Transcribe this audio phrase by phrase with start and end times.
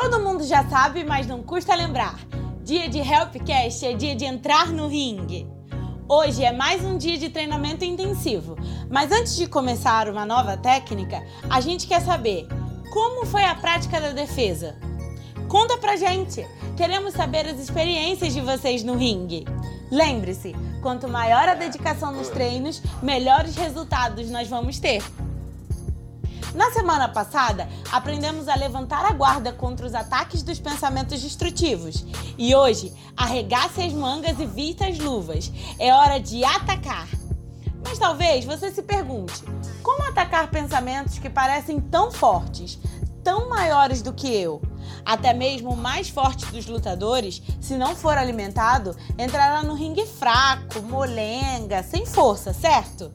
[0.00, 2.18] Todo mundo já sabe, mas não custa lembrar.
[2.64, 5.46] Dia de Helpcast é dia de entrar no ringue.
[6.08, 8.56] Hoje é mais um dia de treinamento intensivo,
[8.90, 12.48] mas antes de começar uma nova técnica, a gente quer saber
[12.90, 14.74] como foi a prática da defesa.
[15.46, 16.46] Conta pra gente!
[16.78, 19.44] Queremos saber as experiências de vocês no ringue.
[19.90, 25.02] Lembre-se, quanto maior a dedicação nos treinos, melhores resultados nós vamos ter.
[26.54, 32.04] Na semana passada, aprendemos a levantar a guarda contra os ataques dos pensamentos destrutivos.
[32.36, 35.52] E hoje, arregace as mangas e vista as luvas.
[35.78, 37.08] É hora de atacar.
[37.84, 39.44] Mas talvez você se pergunte:
[39.82, 42.78] como atacar pensamentos que parecem tão fortes,
[43.22, 44.60] tão maiores do que eu?
[45.04, 50.82] Até mesmo o mais forte dos lutadores, se não for alimentado, entrará no ringue fraco,
[50.82, 53.12] molenga, sem força, certo?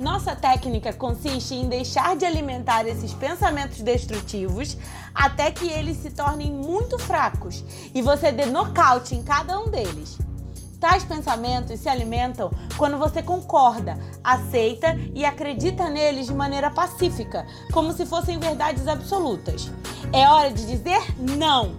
[0.00, 4.76] Nossa técnica consiste em deixar de alimentar esses pensamentos destrutivos
[5.12, 10.16] até que eles se tornem muito fracos e você dê nocaute em cada um deles.
[10.78, 17.92] Tais pensamentos se alimentam quando você concorda, aceita e acredita neles de maneira pacífica, como
[17.92, 19.68] se fossem verdades absolutas.
[20.12, 21.74] É hora de dizer não.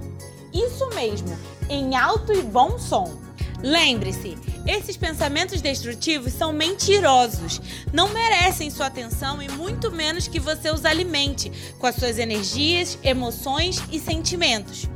[0.52, 1.38] Isso mesmo,
[1.70, 3.29] em alto e bom som.
[3.62, 10.72] Lembre-se, esses pensamentos destrutivos são mentirosos, não merecem sua atenção e muito menos que você
[10.72, 14.88] os alimente com as suas energias, emoções e sentimentos.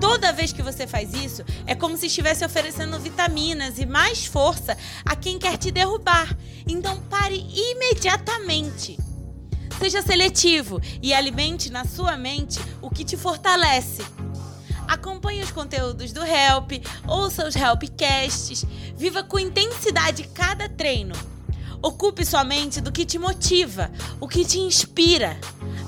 [0.00, 4.76] Toda vez que você faz isso, é como se estivesse oferecendo vitaminas e mais força
[5.04, 6.36] a quem quer te derrubar.
[6.66, 8.98] Então pare imediatamente.
[9.78, 14.02] Seja seletivo e alimente na sua mente o que te fortalece.
[14.90, 16.72] Acompanhe os conteúdos do Help,
[17.06, 18.64] ouça os Helpcasts,
[18.96, 21.14] viva com intensidade cada treino.
[21.80, 25.38] Ocupe sua mente do que te motiva, o que te inspira.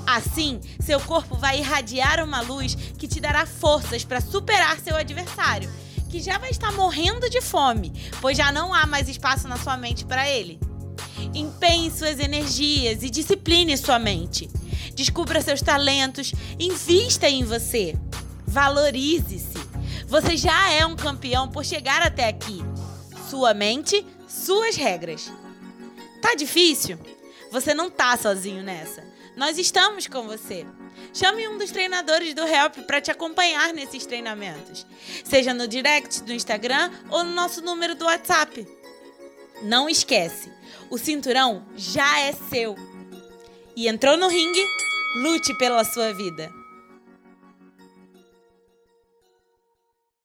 [0.07, 5.69] Assim, seu corpo vai irradiar uma luz que te dará forças para superar seu adversário,
[6.09, 9.75] que já vai estar morrendo de fome, pois já não há mais espaço na sua
[9.75, 10.61] mente para ele.
[11.33, 14.49] Empenhe suas energias e discipline sua mente.
[14.95, 17.97] Descubra seus talentos, invista em você.
[18.53, 19.57] Valorize-se.
[20.05, 22.61] Você já é um campeão por chegar até aqui.
[23.27, 25.31] Sua mente, suas regras.
[26.21, 26.99] Tá difícil?
[27.51, 29.03] Você não tá sozinho nessa.
[29.35, 30.67] Nós estamos com você.
[31.11, 34.85] Chame um dos treinadores do Help para te acompanhar nesses treinamentos,
[35.23, 38.67] seja no direct do Instagram ou no nosso número do WhatsApp.
[39.63, 40.51] Não esquece,
[40.91, 42.75] o cinturão já é seu.
[43.75, 44.63] E entrou no ringue?
[45.15, 46.62] Lute pela sua vida.